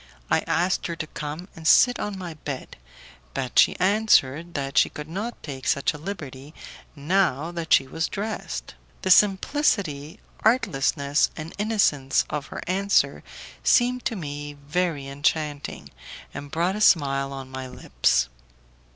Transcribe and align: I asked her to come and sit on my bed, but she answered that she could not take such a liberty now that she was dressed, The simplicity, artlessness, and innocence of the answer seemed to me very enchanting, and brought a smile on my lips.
I 0.31 0.39
asked 0.47 0.87
her 0.87 0.95
to 0.95 1.05
come 1.05 1.47
and 1.55 1.67
sit 1.67 1.99
on 1.99 2.17
my 2.17 2.33
bed, 2.33 2.75
but 3.35 3.59
she 3.59 3.75
answered 3.77 4.55
that 4.55 4.75
she 4.75 4.89
could 4.89 5.07
not 5.07 5.43
take 5.43 5.67
such 5.67 5.93
a 5.93 5.99
liberty 5.99 6.55
now 6.95 7.51
that 7.51 7.71
she 7.71 7.85
was 7.85 8.07
dressed, 8.09 8.73
The 9.03 9.11
simplicity, 9.11 10.19
artlessness, 10.39 11.29
and 11.37 11.53
innocence 11.59 12.25
of 12.31 12.49
the 12.49 12.67
answer 12.67 13.23
seemed 13.63 14.03
to 14.05 14.15
me 14.15 14.53
very 14.67 15.05
enchanting, 15.07 15.91
and 16.33 16.49
brought 16.49 16.75
a 16.75 16.81
smile 16.81 17.31
on 17.31 17.51
my 17.51 17.67
lips. 17.67 18.27